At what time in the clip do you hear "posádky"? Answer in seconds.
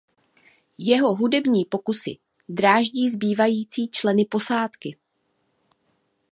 4.29-4.97